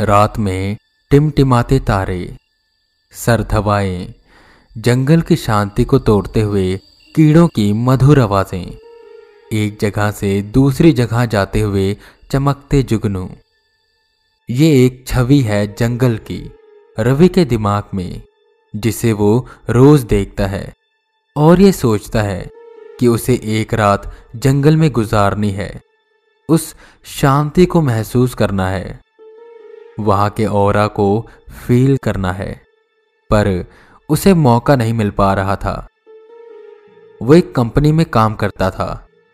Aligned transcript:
रात 0.00 0.38
में 0.38 0.76
टिमटिमाते 1.10 1.78
तारे 1.80 2.36
सर्द 3.12 3.52
हवाएँ 3.52 4.14
जंगल 4.78 5.20
की 5.20 5.36
शांति 5.36 5.84
को 5.84 5.98
तोड़ते 5.98 6.40
हुए 6.40 6.80
कीड़ों 7.14 7.48
की 7.48 7.72
मधुर 7.72 8.20
आवाज़ें, 8.20 8.76
एक 9.52 9.78
जगह 9.80 10.10
से 10.10 10.42
दूसरी 10.42 10.92
जगह 10.92 11.24
जाते 11.24 11.60
हुए 11.60 11.96
चमकते 12.30 12.82
जुगनू। 12.82 13.30
ये 14.50 14.86
एक 14.86 15.04
छवि 15.08 15.40
है 15.40 15.74
जंगल 15.74 16.16
की, 16.16 16.50
रवि 17.00 17.28
के 17.28 17.44
दिमाग 17.44 17.84
में, 17.94 18.22
जिसे 18.76 19.12
वो 19.12 19.48
रोज 19.70 20.00
देखता 20.00 20.46
है, 20.46 20.72
और 21.36 21.60
ये 21.60 21.72
सोचता 21.72 22.22
है 22.22 22.50
कि 23.00 23.06
उसे 23.06 23.40
एक 23.44 23.74
रात 23.74 24.16
जंगल 24.36 24.76
में 24.76 24.90
गुजारनी 24.90 25.50
है। 25.50 25.80
उस 26.48 26.74
शांति 27.04 27.66
को 27.66 27.82
महसूस 27.82 28.34
करना 28.34 28.68
है। 28.68 29.00
वहाँ 30.00 30.30
के 30.30 30.46
और 30.46 30.86
को 30.88 31.08
फील 31.58 31.96
करना 31.96 32.32
है, 32.32 32.52
पर 33.30 33.64
उसे 34.08 34.34
मौका 34.36 34.76
नहीं 34.76 34.92
मिल 34.94 35.10
पा 35.10 35.32
रहा 35.34 35.56
था। 35.56 35.74
वो 37.20 37.34
एक 37.34 37.54
कंपनी 37.54 37.92
में 37.92 38.04
काम 38.06 38.34
करता 38.34 38.70
था 38.70 38.88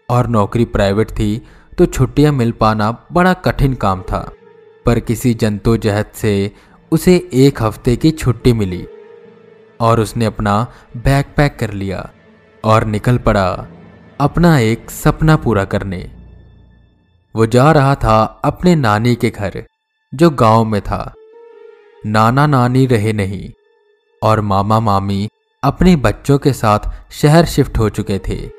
और 0.09 0.27
नौकरी 0.29 0.65
प्राइवेट 0.67 1.11
थी 1.11 1.47
तो 1.79 1.87
छुट्टियाँ 1.87 2.33
मिल 2.33 2.53
पाना 2.53 2.91
बड़ा 3.13 3.33
कठिन 3.35 3.75
काम 3.75 4.03
था, 4.03 4.19
पर 4.87 5.01
किसी 5.01 5.35
जंतोजहद 5.35 6.11
से 6.15 6.53
उसे 6.93 7.17
एक 7.35 7.63
हफ़्ते 7.63 7.97
की 7.97 8.11
छुट्टी 8.13 8.53
मिली 8.53 8.87
और 9.81 10.01
उसने 10.01 10.25
अपना 10.25 10.61
बैग 10.97 11.25
पैक 11.37 11.57
कर 11.59 11.73
लिया 11.73 12.09
और 12.65 12.85
निकल 12.87 13.19
पड़ा 13.19 13.49
अपना 14.21 14.59
एक 14.59 14.91
सपना 14.91 15.37
पूरा 15.37 15.65
करने। 15.67 15.99
वो 17.35 17.47
जा 17.47 17.71
रहा 17.73 17.95
था 17.95 18.23
अपने 18.45 18.75
नानी 18.75 19.15
के 19.15 19.31
घर। 19.31 19.63
जो 20.15 20.31
गाँव 20.31 20.65
में 20.65 20.81
था। 20.81 21.15
नाना 22.07 22.47
नानी 22.47 22.87
रहे 22.87 23.13
नहीं 23.13 23.51
और 24.23 24.41
मामा 24.41 24.81
मामी 24.81 25.29
अपने 25.63 25.97
बच्चों 25.97 26.39
के 26.39 26.53
साथ 26.53 27.13
शहर 27.13 27.45
शिफ्ट 27.45 27.79
हो 27.79 27.89
चुके 27.89 28.19
थे। 28.29 28.51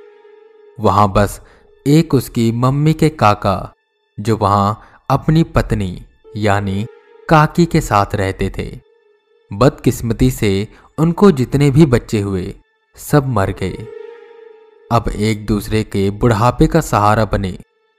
वहाँ 0.80 1.12
बस 1.14 1.40
एक 1.88 2.14
उसकी 2.14 2.52
मम्मी 2.52 2.94
के 2.94 3.10
काका, 3.10 3.74
जो 4.20 4.38
वहाँ 4.38 4.82
अपनी 5.10 5.44
पत्नी 5.44 6.06
यानी 6.36 6.86
काकी 7.30 7.66
के 7.66 7.82
साथ 7.82 8.16
रहते 8.16 8.52
थे। 8.58 8.80
बदकिस्मती 9.52 10.32
से 10.32 10.68
उनको 10.98 11.32
जितने 11.32 11.72
भी 11.72 11.86
बच्चे 11.86 12.22
हुए, 12.22 12.54
सब 12.96 13.28
मर 13.28 13.52
गए। 13.52 13.88
अब 14.92 15.10
एक 15.10 15.46
दूसरे 15.46 15.84
के 15.84 16.10
बुढ़ापे 16.10 16.68
का 16.68 16.82
सहारा 16.82 17.26
बने, 17.26 17.58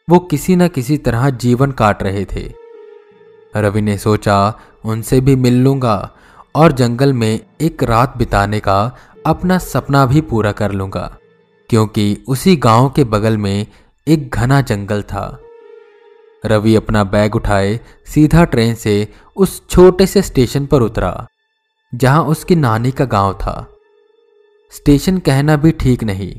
वो 0.08 0.19
किसी 0.19 0.56
न 0.56 0.69
किसी 0.69 0.98
तरह 0.98 1.30
जीवन 1.30 1.72
काट 1.72 2.02
रहे 2.02 2.24
थे। 2.24 2.67
रवि 3.60 3.80
ने 3.80 3.96
सोचा, 3.98 4.54
उनसे 4.84 5.20
भी 5.20 5.36
मिल 5.36 5.62
लूँगा 5.62 6.10
और 6.54 6.72
जंगल 6.72 7.12
में 7.12 7.40
एक 7.60 7.82
रात 7.82 8.16
बिताने 8.16 8.60
का 8.60 8.80
अपना 9.26 9.58
सपना 9.58 10.04
भी 10.06 10.20
पूरा 10.20 10.52
कर 10.52 10.72
लूँगा, 10.72 11.16
क्योंकि 11.70 12.16
उसी 12.28 12.56
गाँव 12.56 12.88
के 12.90 13.04
बगल 13.04 13.36
में 13.36 13.66
एक 14.06 14.34
घना 14.34 14.60
जंगल 14.60 15.02
था। 15.02 15.38
रवि 16.44 16.74
अपना 16.74 17.02
बैग 17.04 17.34
उठाए, 17.36 17.78
सीधा 18.06 18.44
ट्रेन 18.44 18.74
से 18.74 19.08
उस 19.36 19.62
छोटे 19.70 20.06
से 20.06 20.22
स्टेशन 20.22 20.66
पर 20.66 20.82
उतरा, 20.82 21.26
जहाँ 21.92 22.24
उसकी 22.24 22.56
नानी 22.56 22.90
का 22.90 23.04
गाँव 23.06 23.32
था। 23.34 23.66
स्टेशन 24.72 25.18
कहना 25.18 25.56
भी 25.56 25.72
ठीक 25.72 26.04
नहीं, 26.04 26.34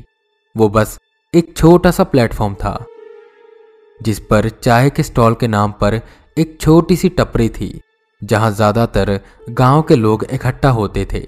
वो 0.56 0.68
बस 0.68 0.98
एक 1.34 1.56
छोटा 1.56 1.90
सा 1.90 2.04
प्लेटफॉर्म 2.04 2.54
था, 2.54 2.84
जिस 4.00 4.20
पर 4.20 4.48
चाय 4.48 4.90
के 4.90 5.02
स्टॉल 5.02 5.34
के 5.34 5.48
नाम 5.48 5.72
पर 5.72 6.00
एक 6.36 6.56
छोटी 6.60 6.96
सी 6.96 7.08
टपरी 7.08 7.48
थी, 7.48 7.80
जहाँ 8.22 8.50
ज़्यादातर 8.50 9.18
गाँव 9.50 9.82
के 9.82 9.96
लोग 9.96 10.24
इकट्ठा 10.24 10.70
होते 10.70 11.06
थे। 11.12 11.20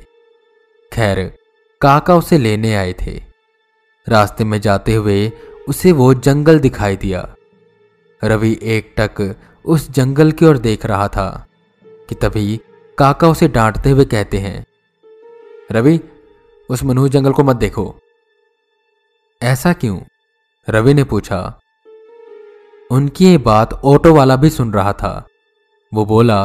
खैर, 0.93 1.21
काका 1.81 2.17
उसे 2.17 2.39
लेने 2.39 2.75
आए 2.75 2.93
थे। 3.01 3.21
रास्ते 4.07 4.45
में 4.45 4.61
जाते 4.61 4.95
हुए 4.95 5.31
उसे 5.69 5.93
वो 5.93 6.13
जंगल 6.17 6.59
दिखाई 6.59 6.97
दिया। 6.97 7.23
रवि 8.23 8.59
एक 8.63 8.95
टक 8.99 9.35
उस 9.65 9.91
जंगल 9.91 10.33
की 10.33 10.47
ओर 10.47 10.59
देख 10.59 10.87
रहा 10.87 11.09
था 11.09 11.29
कि 12.09 12.15
तभी 12.15 12.61
काका 12.99 13.29
उसे 13.29 13.49
डांटते 13.49 13.91
हुए 13.91 14.05
कहते 14.05 14.39
हैं, 14.39 14.65
रवि, 15.73 16.01
उस 16.71 16.83
मनहूस 16.85 17.11
जंगल 17.11 17.33
को 17.33 17.45
मत 17.45 17.57
देखो। 17.57 17.95
ऐसा 19.41 19.73
क्यों? 19.73 19.99
रवि 20.69 20.95
ने 20.95 21.05
पूछा 21.05 21.39
उनकी 22.93 23.25
ये 23.25 23.39
बात 23.39 23.73
ऑटो 23.73 24.15
वाला 24.15 24.37
भी 24.37 24.51
सुन 24.51 24.73
रहा 24.73 24.93
था। 24.93 25.27
वो 25.93 26.05
बोला 26.07 26.39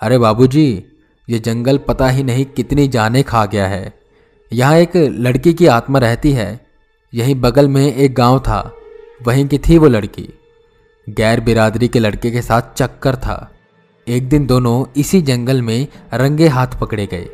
अरे 0.00 0.18
बाबूजी, 0.18 0.84
ये 1.28 1.38
जंगल 1.38 1.78
पता 1.78 2.08
ही 2.08 2.22
नहीं 2.22 2.44
कितनी 2.46 2.86
जाने 2.88 3.22
खा 3.22 3.44
गया 3.46 3.66
है। 3.66 3.92
यहाँ 4.50 4.76
एक 4.76 4.96
लड़की 4.96 5.54
की 5.54 5.66
आत्मा 5.66 5.98
रहती 5.98 6.32
है 6.32 6.48
यहीं 7.12 7.34
बगल 7.40 7.68
में 7.68 7.84
एक 7.86 8.14
गाँव 8.14 8.38
था 8.40 8.60
वहीं 9.26 9.46
की 9.48 9.58
थी 9.58 9.78
वो 9.78 9.88
लड़की। 9.88 10.28
गैर 11.06 11.40
बिरादरी 11.40 11.88
के 11.88 11.98
लड़के 11.98 12.30
के 12.30 12.42
साथ 12.42 12.74
चक्कर 12.76 13.16
था। 13.16 13.36
एक 14.06 14.28
दिन 14.28 14.46
दोनों 14.46 14.84
इसी 14.96 15.22
जंगल 15.22 15.62
में 15.62 15.86
रंगे 16.14 16.48
हाथ 16.48 16.78
पकड़े 16.80 17.06
गए। 17.06 17.28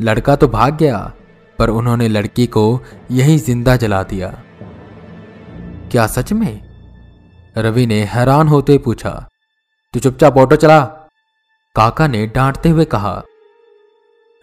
लड़का 0.00 0.36
तो 0.36 0.48
भाग 0.48 0.76
गया 0.76 1.12
पर 1.58 1.70
उन्होंने 1.70 2.08
लड़की 2.08 2.46
को 2.46 2.80
यहीं 3.10 3.38
ज़िंदा 3.38 3.76
जला 3.76 4.02
दिया। 4.02 4.28
क्या 5.90 6.06
सच 6.06 6.32
में? 6.32 6.65
रवि 7.56 7.86
ने 7.86 8.02
हैरान 8.04 8.48
होते 8.48 8.76
पूछा, 8.78 9.10
तू 9.94 10.00
चुपचाप 10.00 10.36
ऑटो 10.38 10.56
चला? 10.56 10.80
काका 11.76 12.06
ने 12.06 12.26
डांटते 12.26 12.68
हुए 12.68 12.84
कहा। 12.84 13.22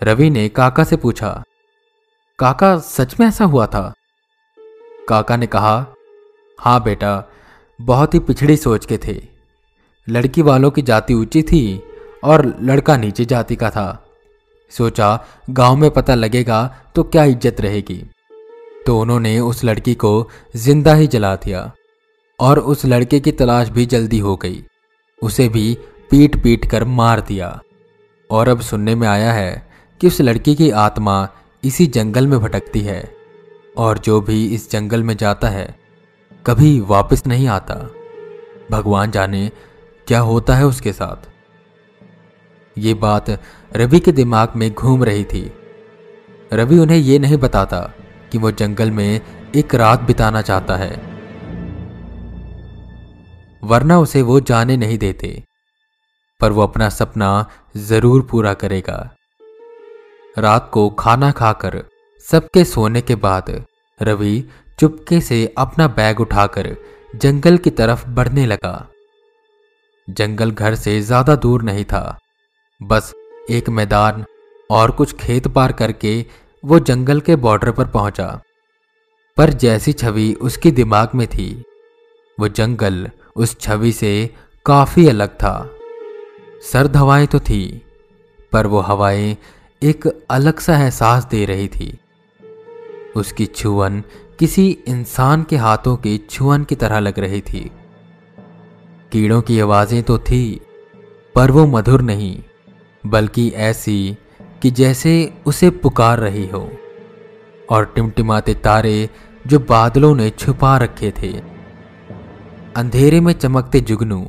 रवि 0.02 0.30
ने 0.30 0.48
काका 0.50 0.84
से 0.84 0.96
पूछा, 0.96 1.30
काका, 2.40 2.78
सच 2.78 3.20
में 3.20 3.26
ऐसा 3.28 3.46
हुआ 3.46 3.66
था? 3.68 3.94
काका 5.08 5.36
ने 5.36 5.48
कहा, 5.48 5.76
हाँ 6.60 6.82
बेटा, 6.84 7.24
बहुत 7.80 8.14
ही 8.14 8.20
पिछड़ी 8.22 8.58
सोच 8.58 8.86
के 8.86 8.98
थे। 8.98 9.22
लड़की 10.08 10.42
वालों 10.42 10.72
की 10.72 10.82
जाति 10.82 11.14
ऊँची 11.14 11.42
थी 11.44 11.62
और 12.24 12.46
लड़का 12.62 12.98
नीचे 12.98 13.26
जाति 13.26 13.56
का 13.56 13.70
था। 13.70 13.88
सोचा, 14.72 15.20
गाँव 15.50 15.76
में 15.76 15.90
पता 15.92 16.16
लगेगा 16.16 16.66
तो 16.96 17.04
क्या 17.04 17.24
इज़्ज़त 17.26 17.62
रहेगी। 17.62 18.02
तो 18.86 19.00
उन्होंने 19.00 19.40
उस 19.42 19.64
लड़की 19.64 19.94
को 19.96 20.30
ज़िंदा 20.56 20.94
ही 20.94 21.08
जला 21.08 21.36
दिया। 21.36 21.72
और 22.40 22.60
उस 22.60 22.86
लड़के 22.86 23.20
की 23.20 23.32
तलाश 23.32 23.70
भी 23.70 23.86
जल्दी 23.86 24.20
हो 24.20 24.36
गई। 24.36 24.64
उसे 25.24 25.50
भी 25.50 25.78
पीट 26.12 26.44
पीट 26.44 26.70
कर 26.70 26.84
मार 26.84 27.22
दिया। 27.22 27.62
और 28.32 28.48
अब 28.48 28.62
सुनने 28.62 28.96
में 28.96 29.08
आया 29.08 29.34
है 29.34 29.72
कि 30.02 30.08
उस 30.08 30.22
लड़की 30.22 30.56
की 30.56 30.70
आत्मा 30.70 31.30
इसी 31.64 31.88
जंगल 31.88 32.28
में 32.28 32.40
भटकती 32.40 32.80
है 32.80 33.16
और 33.78 33.98
जो 33.98 34.22
भी 34.22 34.48
इस 34.48 34.72
जंगल 34.72 35.04
में 35.04 35.18
जाता 35.18 35.48
है, 35.48 35.80
कभी 36.46 36.80
वापस 36.80 37.28
नहीं 37.28 37.48
आता। 37.48 37.90
भगवान 38.72 39.12
जाने 39.12 39.52
क्या 40.08 40.20
होता 40.20 40.56
है 40.56 40.66
उसके 40.66 40.94
साथ। 40.94 41.30
ये 42.78 42.94
बात 42.94 43.26
रवि 43.76 44.00
के 44.00 44.12
दिमाग 44.12 44.54
में 44.56 44.74
घूम 44.74 45.04
रही 45.04 45.24
थी। 45.24 45.54
रवि 46.54 46.78
उन्हें 46.78 46.98
यह 46.98 47.20
नहीं 47.20 47.38
बताता 47.38 47.94
कि 48.32 48.38
वो 48.38 48.52
जंगल 48.52 48.92
में 48.92 49.22
एक 49.56 49.76
रात 49.76 50.02
बिताना 50.02 50.42
चाहता 50.42 50.76
है। 50.76 51.13
वरना 53.64 53.98
उसे 54.00 54.22
वो 54.22 54.40
जाने 54.42 54.78
नहीं 54.78 54.98
देते। 54.98 55.42
पर 56.42 56.52
वो 56.52 56.62
अपना 56.62 56.88
सपना 56.90 57.30
ज़रूर 57.80 58.22
पूरा 58.22 58.54
करेगा। 58.54 58.98
रात 60.36 60.70
को 60.74 60.90
खाना 60.90 61.32
खाकर, 61.32 61.84
सबके 62.26 62.64
सोने 62.66 63.02
के 63.02 63.16
बाद, 63.18 63.52
रवि 64.00 64.44
चुपके 64.80 65.20
से 65.22 65.46
अपना 65.58 65.88
बैग 65.90 66.20
उठाकर 66.22 66.76
जंगल 67.16 67.58
की 67.58 67.70
तरफ़ 67.72 68.08
बढ़ने 68.10 68.46
लगा। 68.46 68.76
जंगल 70.08 70.52
घर 70.52 70.76
से 70.76 71.00
ज़्यादा 71.02 71.36
दूर 71.36 71.64
नहीं 71.64 71.84
था। 71.86 72.20
बस 72.82 73.14
एक 73.50 73.70
मैदान 73.70 74.24
और 74.70 74.92
कुछ 74.92 75.16
खेत 75.18 75.48
पार 75.48 75.72
करके 75.72 76.14
वो 76.64 76.80
जंगल 76.82 77.20
के 77.22 77.36
बॉर्डर 77.38 77.72
पर 77.72 77.88
पहुँचा। 77.88 78.28
पर 79.38 79.54
जैसी 79.56 79.94
छवि 79.94 80.34
उसके 80.42 80.72
दिमाग 80.72 81.10
में 81.16 81.28
थी। 81.28 81.52
वो 82.38 82.48
जंगल 82.50 83.10
उस 83.36 83.60
छवि 83.60 83.92
से 83.92 84.30
काफ़ी 84.66 85.08
अलग 85.08 85.30
था। 85.30 85.70
सर्द 86.72 86.98
हवाएँ 86.98 87.28
तो 87.28 87.40
थी, 87.40 87.82
पर 88.52 88.68
वो 88.68 88.80
हवाएँ 88.80 89.38
एक 89.84 90.26
अलग 90.30 90.60
सा 90.60 90.78
एहसास 90.78 91.26
दे 91.26 91.46
रही 91.46 91.68
थी। 91.68 92.00
उसकी 93.16 93.46
छुअन 93.46 94.04
किसी 94.40 94.78
इंसान 94.88 95.44
के 95.44 95.56
हाथों 95.56 95.96
की 95.96 96.18
छुअन 96.18 96.64
की 96.64 96.76
तरह 96.76 97.00
लग 97.00 97.20
रही 97.20 97.42
थी। 97.42 97.72
कीड़ों 99.12 99.42
की 99.42 99.60
आवाज़ें 99.60 100.04
तो 100.04 100.18
थी, 100.18 100.62
पर 101.36 101.52
वो 101.52 101.66
मधुर 101.68 102.02
नहीं, 102.02 102.44
बल्कि 103.06 103.50
ऐसी 103.50 104.18
कि 104.62 104.72
जैसे 104.72 105.34
उसे 105.46 105.70
पुकार 105.70 106.20
रही 106.20 106.48
हो। 106.48 106.72
और 107.70 107.86
टिमटिमाते 107.86 108.54
तारे 108.54 109.10
जो 109.48 109.60
बादलों 109.60 110.16
ने 110.16 110.30
छुपा 110.30 110.78
रखे 110.78 111.14
थे 111.24 111.53
अंधेरे 112.76 113.20
में 113.20 113.34
चमकते 113.34 113.80
जुगनू, 113.80 114.28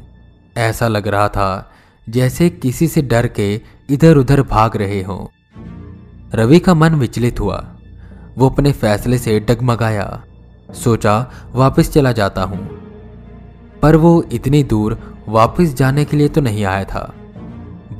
ऐसा 0.57 0.89
लग 0.89 1.09
रहा 1.09 1.29
था 1.29 1.71
जैसे 2.09 2.51
किसी 2.51 2.89
से 2.89 3.03
डर 3.03 3.27
के 3.27 3.61
इधर 3.91 4.17
उधर 4.17 4.43
भाग 4.43 4.77
रहे 4.77 5.03
हों। 5.03 5.27
रवि 6.35 6.59
का 6.59 6.75
मन 6.75 6.95
विचलित 6.95 7.41
हुआ। 7.41 7.77
वो 8.39 8.49
अपने 8.49 8.73
फैसले 8.73 9.19
से 9.19 9.41
डगमगाया। 9.41 10.23
सोचा, 10.75 11.31
वापस 11.53 11.93
चला 11.93 12.13
जाता 12.13 12.43
हूँ। 12.43 12.69
पर 13.83 13.97
वो 13.97 14.25
इतनी 14.33 14.63
दूर 14.63 15.19
वापस 15.29 15.75
जाने 15.75 16.05
के 16.05 16.17
लिए 16.17 16.29
तो 16.29 16.41
नहीं 16.41 16.65
आया 16.65 16.85
था, 16.85 17.15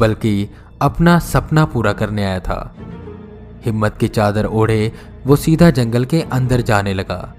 बल्कि 0.01 0.51
अपना 0.83 1.19
सपना 1.19 1.65
पूरा 1.65 1.93
करने 1.93 2.25
आया 2.25 2.41
था। 2.41 2.77
हिम्मत 3.65 3.97
की 3.97 4.09
चादर 4.09 4.47
ओढ़े, 4.47 4.93
वो 5.27 5.37
सीधा 5.37 5.71
जंगल 5.71 6.05
के 6.05 6.21
अंदर 6.21 6.61
जाने 6.61 6.95
लगा। 6.95 7.35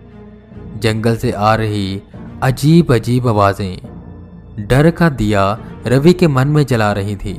जंगल 0.77 1.17
से 1.17 1.31
आ 1.31 1.55
रही 1.55 2.01
अजीब 2.45 2.91
अजीब 2.93 3.27
आवाज़ें 3.27 4.67
डर 4.67 4.89
का 4.91 5.07
दिया 5.11 5.43
रवि 5.87 6.11
के 6.13 6.27
मन 6.27 6.47
में 6.47 6.65
जला 6.65 6.91
रही 6.93 7.15
थी, 7.15 7.33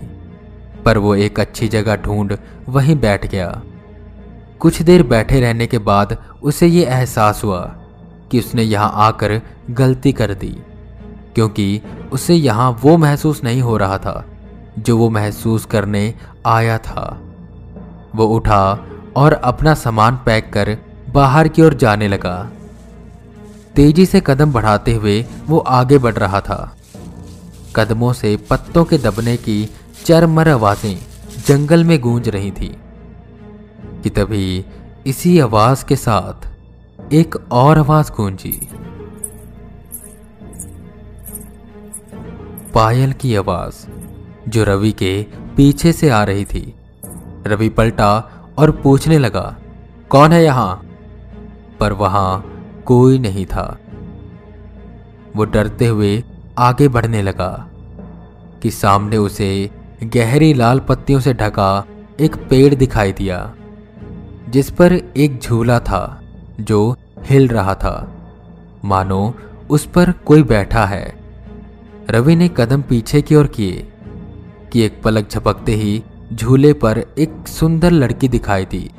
पर 0.85 0.99
वो 0.99 1.14
एक 1.17 1.38
अच्छी 1.41 1.69
जगह 1.69 1.97
ढूंढ 1.97 2.37
वहीं 2.69 2.97
बैठ 3.00 3.26
गया। 3.26 3.49
कुछ 4.61 4.81
देर 4.82 5.03
बैठे 5.03 5.41
रहने 5.41 5.67
के 5.67 5.79
बाद 5.81 6.17
उसे 6.43 6.67
ये 6.67 6.85
एहसास 6.87 7.44
हुआ 7.44 7.61
कि 8.31 8.38
उसने 8.38 8.62
यहाँ 8.62 8.91
आकर 9.06 9.41
गलती 9.73 10.12
कर 10.12 10.35
दी, 10.35 10.55
क्योंकि 11.35 11.81
उसे 12.12 12.35
यहाँ 12.35 12.70
वो 12.82 12.97
महसूस 12.97 13.44
नहीं 13.44 13.62
हो 13.62 13.76
रहा 13.76 13.99
था, 13.99 14.25
जो 14.79 14.99
वो 14.99 15.11
महसूस 15.11 15.67
करने 15.67 16.12
आया 16.47 16.79
था। 16.81 17.06
वो 18.14 18.26
उठा 18.37 18.62
और 19.17 19.32
अपना 19.44 19.75
सामान 19.76 20.20
पैक 20.26 20.53
कर 20.53 20.76
बाहर 21.11 21.49
की 21.49 21.62
ओर 21.62 21.75
जाने 21.76 22.08
लगा। 22.08 22.37
तेज़ी 23.76 24.06
से 24.06 24.20
कदम 24.26 24.52
बढ़ाते 24.52 24.94
हुए 24.94 25.25
वो 25.46 25.58
आगे 25.58 25.99
बढ़ 25.99 26.14
रहा 26.14 26.40
था। 26.40 26.76
कदमों 27.76 28.12
से 28.12 28.37
पत्तों 28.50 28.84
के 28.84 28.99
दबने 28.99 29.37
की 29.37 29.69
चरमर 30.05 30.49
आवाज़ें 30.49 30.99
जंगल 31.46 31.84
में 31.84 31.99
गूंज 32.00 32.28
रही 32.28 32.50
थी 32.50 32.69
कि 34.02 34.11
तभी 34.11 34.64
इसी 35.06 35.38
आवाज़ 35.38 35.84
के 35.84 35.96
साथ 35.96 37.12
एक 37.12 37.37
और 37.52 37.78
आवाज़ 37.78 38.12
गूंजी। 38.12 38.58
पायल 42.75 43.12
की 43.12 43.34
आवाज़ 43.37 43.87
जो 44.50 44.64
रवि 44.64 44.93
के 44.93 45.22
पीछे 45.56 45.93
से 45.93 46.11
आ 46.11 46.25
रही 46.25 46.44
थी। 46.44 46.75
रवि 47.46 47.69
पलटा 47.69 48.11
और 48.58 48.70
पूछने 48.70 49.19
लगा, 49.19 49.56
कौन 50.11 50.32
है 50.32 50.44
यहाँ? 50.44 50.75
पर 51.81 51.93
वहाँ 51.93 52.52
कोई 52.86 53.18
नहीं 53.18 53.46
था। 53.46 53.78
वो 55.36 55.44
डरते 55.44 55.86
हुए 55.86 56.22
आगे 56.58 56.88
बढ़ने 56.88 57.22
लगा 57.22 57.70
कि 58.62 58.70
सामने 58.70 59.16
उसे 59.16 59.70
गहरी 60.04 60.54
लाल 60.54 60.80
पत्तियों 60.80 61.20
से 61.20 61.34
ढका 61.34 61.84
एक 62.20 62.36
पेड़ 62.36 62.74
दिखाई 62.74 63.12
दिया, 63.12 63.54
जिस 64.48 64.70
पर 64.70 64.92
एक 64.92 65.40
झूला 65.40 65.80
था 65.80 66.20
जो 66.60 66.96
हिल 67.24 67.48
रहा 67.48 67.74
था। 67.74 67.96
मानो 68.84 69.34
उस 69.70 69.86
पर 69.86 70.12
कोई 70.12 70.42
बैठा 70.42 70.84
है। 70.86 71.16
रवि 72.10 72.36
ने 72.36 72.48
कदम 72.56 72.82
पीछे 72.82 73.22
की 73.22 73.34
ओर 73.34 73.46
किए 73.46 73.92
कि 74.72 74.82
एक 74.82 75.02
पलक 75.02 75.30
झपकते 75.30 75.72
ही 75.72 76.02
झूले 76.32 76.72
पर 76.72 76.98
एक 77.18 77.48
सुंदर 77.48 77.90
लड़की 77.90 78.28
दिखाई 78.28 78.64
दी 78.64 78.90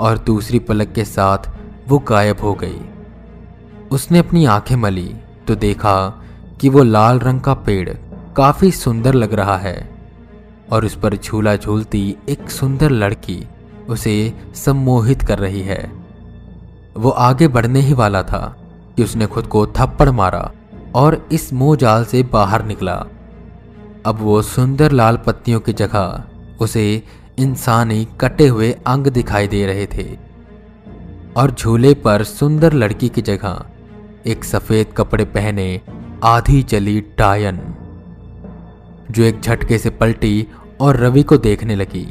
और 0.00 0.18
दूसरी 0.18 0.58
पलक 0.58 0.92
के 0.92 1.04
साथ 1.04 1.55
वो 1.88 1.98
गायब 1.98 2.40
हो 2.42 2.54
गई। 2.54 2.80
उसने 3.90 4.18
अपनी 4.18 4.44
आँखें 4.44 4.76
मली 4.76 5.14
तो 5.48 5.54
देखा 5.54 6.22
कि 6.60 6.68
वो 6.68 6.82
लाल 6.82 7.18
रंग 7.18 7.40
का 7.40 7.54
पेड़ 7.54 7.90
काफ़ी 8.36 8.70
सुंदर 8.70 9.14
लग 9.14 9.34
रहा 9.34 9.56
है 9.56 9.90
और 10.72 10.84
उस 10.84 10.98
पर 10.98 11.16
झूला 11.16 11.56
झूलती 11.56 12.16
एक 12.28 12.50
सुंदर 12.50 12.90
लड़की 12.90 13.48
उसे 13.88 14.32
सम्मोहित 14.54 15.22
कर 15.22 15.38
रही 15.38 15.60
है। 15.60 15.92
वो 16.96 17.10
आगे 17.10 17.48
बढ़ने 17.48 17.80
ही 17.80 17.92
वाला 17.92 18.22
था 18.22 18.56
कि 18.96 19.04
उसने 19.04 19.26
खुद 19.26 19.46
को 19.46 19.66
थप्पड़ 19.66 20.10
मारा 20.10 20.50
और 20.94 21.28
इस 21.32 21.52
मोह 21.52 21.76
जाल 21.76 22.04
से 22.04 22.22
बाहर 22.22 22.64
निकला। 22.64 23.04
अब 24.06 24.18
वो 24.20 24.42
सुंदर 24.42 24.92
लाल 24.92 25.16
पत्तियों 25.16 25.60
की 25.60 25.72
जगह 25.72 26.24
उसे 26.60 27.02
इंसानी 27.38 28.06
कटे 28.20 28.46
हुए 28.46 28.76
अंग 28.86 29.06
दिखाई 29.06 29.48
दे 29.48 29.66
रहे 29.66 29.86
थे। 29.86 30.25
और 31.36 31.50
झूले 31.50 31.94
पर 31.94 32.22
सुंदर 32.24 32.72
लड़की 32.72 33.08
की 33.08 33.22
जगह, 33.22 33.64
एक 34.26 34.44
सफ़ेद 34.44 34.86
कपड़े 34.96 35.24
पहने 35.24 35.80
आधी 36.24 36.62
चली 36.62 37.00
टायन, 37.00 37.60
जो 39.10 39.22
एक 39.22 39.40
झटके 39.40 39.78
से 39.78 39.90
पलटी 39.90 40.46
और 40.80 40.96
रवि 40.96 41.22
को 41.22 41.36
देखने 41.36 41.74
लगी। 41.74 42.06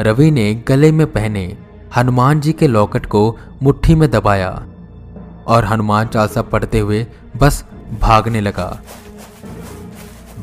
रवि 0.00 0.30
ने 0.30 0.54
गले 0.68 0.92
में 0.92 1.06
पहने 1.12 1.56
हनुमान 1.96 2.40
जी 2.40 2.52
के 2.52 2.66
लॉकेट 2.66 3.06
को 3.06 3.38
मुट्ठी 3.62 3.94
में 3.94 4.10
दबाया 4.10 4.66
और 5.46 5.64
हनुमान 5.64 6.06
चालसा 6.06 6.42
पढ़ते 6.42 6.78
हुए 6.78 7.06
बस 7.36 7.64
भागने 8.00 8.40
लगा। 8.40 8.80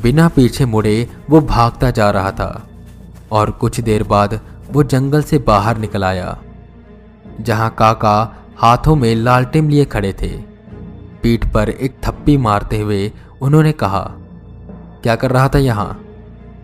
बिना 0.02 0.28
पीछे 0.28 0.64
मुड़े 0.64 1.08
वो 1.30 1.40
भागता 1.40 1.90
जा 1.90 2.10
रहा 2.10 2.30
था 2.30 2.68
और 3.32 3.50
कुछ 3.50 3.80
देर 3.80 4.02
बाद 4.02 4.40
वो 4.70 4.82
जंगल 4.82 5.22
से 5.22 5.38
बाहर 5.38 5.78
निकल 5.78 6.04
आया। 6.04 6.38
जहाँ 7.40 7.70
काका 7.70 8.16
हाथों 8.58 8.94
में 8.96 9.14
लालटेम 9.14 9.68
लिए 9.68 9.84
खड़े 9.84 10.12
थे। 10.12 10.28
पीठ 11.22 11.44
पर 11.52 11.68
एक 11.68 11.96
थप्पी 12.04 12.36
मारते 12.36 12.80
हुए 12.80 13.12
उन्होंने 13.42 13.72
कहा, 13.72 14.00
क्या 15.02 15.16
कर 15.16 15.30
रहा 15.30 15.48
था 15.48 15.58
यहाँ? 15.58 16.00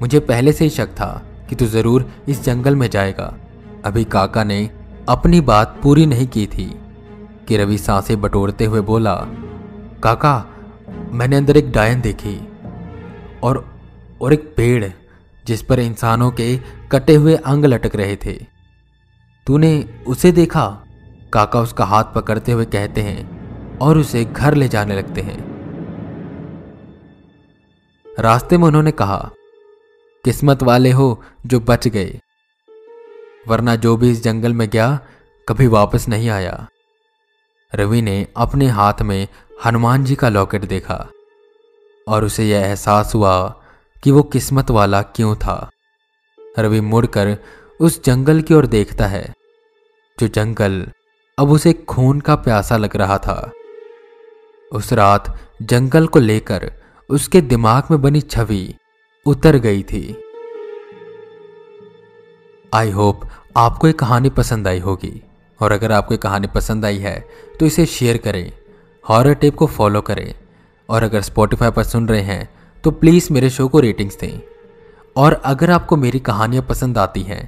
मुझे 0.00 0.20
पहले 0.20 0.52
से 0.52 0.64
ही 0.64 0.70
शक 0.70 0.88
था 0.90 1.10
कि 1.48 1.56
तू 1.56 1.66
ज़रूर 1.66 2.10
इस 2.28 2.42
जंगल 2.44 2.76
में 2.76 2.88
जाएगा। 2.90 3.32
अभी 3.84 4.04
काका 4.04 4.44
ने 4.44 4.68
अपनी 5.08 5.40
बात 5.40 5.78
पूरी 5.82 6.06
नहीं 6.06 6.26
की 6.26 6.46
थी 6.46 6.64
कि 7.48 7.56
रवि 7.56 7.78
साँसें 7.78 8.20
बटोरते 8.20 8.64
हुए 8.64 8.80
बोला, 8.80 9.14
काका, 10.02 10.44
मैंने 11.12 11.36
अंदर 11.36 11.56
एक 11.56 11.70
डायन 11.72 12.00
देखी 12.00 12.38
और 13.42 13.64
और 14.22 14.32
एक 14.32 14.52
पेड़ 14.56 14.84
जिस 15.44 15.62
पर 15.62 15.80
इंसानों 15.80 16.30
के 16.30 16.56
कटे 16.92 17.14
हुए 17.14 17.34
अंग 17.36 17.64
लटक 17.64 17.96
रहे 17.96 18.16
थे। 18.16 18.51
तूने 19.46 20.02
उसे 20.06 20.32
देखा? 20.32 20.66
काका 21.32 21.60
उसका 21.60 21.84
हाथ 21.84 22.04
पकड़ते 22.04 22.52
हुए 22.52 22.64
कहते 22.64 23.00
हैं 23.00 23.78
और 23.78 23.98
उसे 23.98 24.24
घर 24.24 24.54
ले 24.54 24.68
जाने 24.68 24.96
लगते 24.96 25.20
हैं। 25.20 25.38
रास्ते 28.06 28.58
में 28.58 28.64
उन्होंने 28.64 28.90
कहा, 28.90 29.30
किस्मत 30.24 30.62
वाले 30.62 30.90
हो 30.90 31.22
जो 31.46 31.60
बच 31.60 31.88
गए, 31.88 32.20
वरना 33.48 33.76
जो 33.76 33.96
भी 33.96 34.10
इस 34.10 34.22
जंगल 34.22 34.52
में 34.52 34.68
गया, 34.68 34.98
कभी 35.48 35.66
वापस 35.66 36.08
नहीं 36.08 36.30
आया। 36.30 36.68
रवि 37.74 38.02
ने 38.02 38.26
अपने 38.36 38.68
हाथ 38.68 39.02
में 39.02 39.28
हनुमान 39.64 40.04
जी 40.04 40.14
का 40.14 40.28
लॉकेट 40.28 40.64
देखा 40.64 41.06
और 42.08 42.24
उसे 42.24 42.48
यह 42.48 42.60
एहसास 42.60 43.14
हुआ 43.14 43.62
कि 44.02 44.10
वो 44.10 44.22
किस्मत 44.22 44.70
वाला 44.70 45.02
क्यों 45.02 45.34
था। 45.36 45.70
रवि 46.58 46.80
मुड़कर 46.80 47.36
उस 47.80 48.04
जंगल 48.04 48.40
की 48.40 48.54
ओर 48.54 48.66
देखता 48.66 49.06
है। 49.06 49.32
जो 50.22 50.28
जंगल, 50.28 50.84
अब 51.38 51.50
उसे 51.50 51.72
खून 51.72 52.20
का 52.20 52.34
प्यासा 52.36 52.76
लग 52.76 52.96
रहा 52.96 53.16
था। 53.18 53.50
उस 54.72 54.92
रात 54.92 55.38
जंगल 55.62 56.06
को 56.06 56.18
लेकर 56.18 56.70
उसके 57.10 57.40
दिमाग 57.42 57.90
में 57.90 58.00
बनी 58.02 58.20
छवि 58.20 58.74
उतर 59.26 59.56
गई 59.58 59.82
थी। 59.82 60.04
आई 62.72 62.90
होप 62.90 63.20
आपको 63.56 63.86
ये 63.86 63.92
कहानी 63.92 64.30
पसंद 64.30 64.68
आई 64.68 64.78
होगी, 64.78 65.22
और 65.60 65.72
अगर 65.72 65.92
आपको 65.92 66.14
ये 66.14 66.18
कहानी 66.18 66.46
पसंद 66.46 66.84
आई 66.84 66.98
है 66.98 67.18
तो 67.60 67.66
इसे 67.66 67.86
शेयर 67.86 68.16
करें 68.16 68.52
हॉरर 69.04 69.34
टेप 69.34 69.54
को 69.54 69.66
फॉलो 69.68 70.00
करें, 70.00 70.34
और 70.88 71.02
अगर 71.02 71.20
स्पॉटिफाई 71.22 71.70
पर 71.70 71.84
सुन 71.84 72.08
रहे 72.08 72.22
हैं 72.22 72.48
तो 72.84 72.90
प्लीज़ 72.92 73.32
मेरे 73.32 73.50
शो 73.50 73.68
को 73.68 73.80
रेटिंग्स 73.80 74.18
दें। 74.20 74.40
और 75.16 75.40
अगर 75.44 75.70
आपको 75.70 75.96
मेरी 75.96 76.18
कहानियाँ 76.20 76.64
पसंद 76.68 76.98
आती 76.98 77.22
हैं 77.22 77.42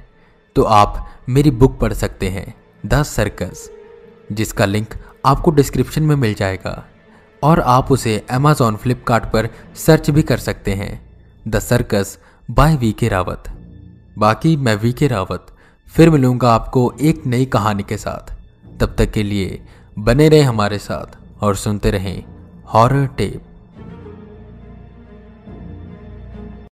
तो 0.55 0.63
आप 0.63 1.05
मेरी 1.29 1.51
बुक 1.53 1.79
पढ़ 1.79 1.93
सकते 1.93 2.27
हैं। 2.29 2.53
द 2.85 3.03
सर्कस, 3.03 3.69
जिसका 4.31 4.65
लिंक 4.65 4.93
आपको 5.25 5.51
डिस्क्रिप्शन 5.51 6.03
में 6.03 6.15
मिल 6.15 6.33
जाएगा 6.33 6.85
और 7.43 7.59
आप 7.59 7.91
उसे 7.91 8.25
अमेजॉन 8.31 8.75
फ्लिपकार्ट 8.75 9.25
पर 9.25 9.49
सर्च 9.75 10.09
भी 10.09 10.21
कर 10.21 10.37
सकते 10.37 10.71
हैं। 10.71 10.99
द 11.47 11.59
सर्कस 11.59 12.17
बाय 12.51 12.75
वी 12.75 12.91
के 12.91 13.09
रावत। 13.09 13.43
बाकी 14.17 14.55
मैं 14.57 14.75
वी 14.75 14.93
के 14.93 15.07
रावत, 15.07 15.47
फिर 15.87 16.09
मिलूँगा 16.09 16.53
आपको 16.53 16.93
एक 17.01 17.25
नई 17.25 17.45
कहानी 17.45 17.83
के 17.83 17.97
साथ। 17.97 18.33
तब 18.79 18.95
तक 18.97 19.11
के 19.11 19.23
लिए 19.23 19.61
बने 19.99 20.29
रहें 20.29 20.43
हमारे 20.43 20.77
साथ 20.77 21.17
और 21.43 21.55
सुनते 21.55 21.91
रहें 21.91 22.23
हॉरर 22.65 23.07
टेप 23.07 23.44